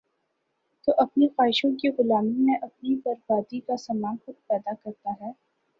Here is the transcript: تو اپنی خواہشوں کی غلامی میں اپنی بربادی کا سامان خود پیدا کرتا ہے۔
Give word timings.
تو 0.87 0.91
اپنی 0.97 1.27
خواہشوں 1.27 1.71
کی 1.75 1.89
غلامی 1.89 2.43
میں 2.43 2.55
اپنی 2.61 2.95
بربادی 2.95 3.59
کا 3.59 3.77
سامان 3.77 4.15
خود 4.25 4.35
پیدا 4.47 4.73
کرتا 4.83 5.11
ہے۔ 5.21 5.31